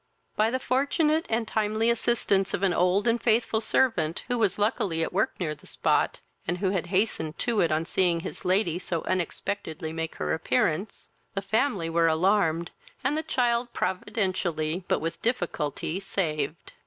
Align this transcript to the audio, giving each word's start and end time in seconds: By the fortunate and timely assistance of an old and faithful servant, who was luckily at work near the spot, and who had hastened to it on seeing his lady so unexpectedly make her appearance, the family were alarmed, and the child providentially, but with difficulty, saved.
By 0.35 0.49
the 0.49 0.57
fortunate 0.57 1.27
and 1.29 1.47
timely 1.47 1.91
assistance 1.91 2.55
of 2.55 2.63
an 2.63 2.73
old 2.73 3.07
and 3.07 3.21
faithful 3.21 3.61
servant, 3.61 4.23
who 4.27 4.39
was 4.39 4.57
luckily 4.57 5.03
at 5.03 5.13
work 5.13 5.39
near 5.39 5.53
the 5.53 5.67
spot, 5.67 6.21
and 6.47 6.57
who 6.57 6.71
had 6.71 6.87
hastened 6.87 7.37
to 7.37 7.61
it 7.61 7.71
on 7.71 7.85
seeing 7.85 8.21
his 8.21 8.43
lady 8.43 8.79
so 8.79 9.03
unexpectedly 9.03 9.93
make 9.93 10.15
her 10.15 10.33
appearance, 10.33 11.09
the 11.35 11.43
family 11.43 11.87
were 11.87 12.07
alarmed, 12.07 12.71
and 13.03 13.15
the 13.15 13.21
child 13.21 13.73
providentially, 13.73 14.83
but 14.87 15.01
with 15.01 15.21
difficulty, 15.21 15.99
saved. 15.99 16.73